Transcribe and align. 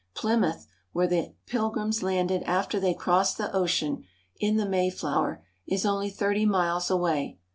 Plymouth, 0.15 0.65
where 0.93 1.05
the 1.05 1.35
Pilgrims 1.45 2.01
landed 2.01 2.41
after 2.47 2.79
they 2.79 2.95
crossed 2.95 3.37
the 3.37 3.55
ocean 3.55 4.03
in 4.39 4.57
the 4.57 4.65
MayJIozver, 4.65 5.43
is 5.67 5.85
only 5.85 6.09
thirty 6.09 6.43
miles 6.43 6.89
away. 6.89 7.37